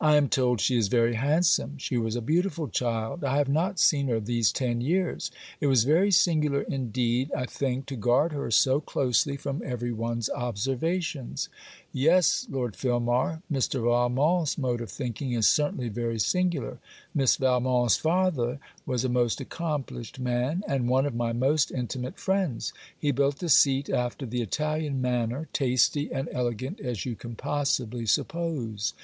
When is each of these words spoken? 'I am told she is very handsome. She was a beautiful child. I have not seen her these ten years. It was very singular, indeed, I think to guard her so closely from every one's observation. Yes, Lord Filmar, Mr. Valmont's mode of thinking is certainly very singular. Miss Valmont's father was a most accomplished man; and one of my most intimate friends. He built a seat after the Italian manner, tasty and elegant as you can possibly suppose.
'I 0.00 0.16
am 0.16 0.28
told 0.28 0.60
she 0.60 0.76
is 0.76 0.88
very 0.88 1.14
handsome. 1.14 1.78
She 1.78 1.96
was 1.96 2.16
a 2.16 2.20
beautiful 2.20 2.66
child. 2.66 3.22
I 3.22 3.36
have 3.36 3.48
not 3.48 3.78
seen 3.78 4.08
her 4.08 4.18
these 4.18 4.50
ten 4.50 4.80
years. 4.80 5.30
It 5.60 5.68
was 5.68 5.84
very 5.84 6.10
singular, 6.10 6.62
indeed, 6.62 7.30
I 7.32 7.46
think 7.46 7.86
to 7.86 7.94
guard 7.94 8.32
her 8.32 8.50
so 8.50 8.80
closely 8.80 9.36
from 9.36 9.62
every 9.64 9.92
one's 9.92 10.28
observation. 10.30 11.36
Yes, 11.92 12.48
Lord 12.50 12.74
Filmar, 12.74 13.40
Mr. 13.48 13.80
Valmont's 13.84 14.58
mode 14.58 14.80
of 14.80 14.90
thinking 14.90 15.30
is 15.30 15.46
certainly 15.46 15.88
very 15.88 16.18
singular. 16.18 16.80
Miss 17.14 17.36
Valmont's 17.36 17.96
father 17.96 18.58
was 18.86 19.04
a 19.04 19.08
most 19.08 19.40
accomplished 19.40 20.18
man; 20.18 20.64
and 20.66 20.88
one 20.88 21.06
of 21.06 21.14
my 21.14 21.32
most 21.32 21.70
intimate 21.70 22.18
friends. 22.18 22.72
He 22.98 23.12
built 23.12 23.40
a 23.44 23.48
seat 23.48 23.88
after 23.88 24.26
the 24.26 24.42
Italian 24.42 25.00
manner, 25.00 25.46
tasty 25.52 26.12
and 26.12 26.28
elegant 26.32 26.80
as 26.80 27.04
you 27.06 27.14
can 27.14 27.36
possibly 27.36 28.04
suppose. 28.04 28.94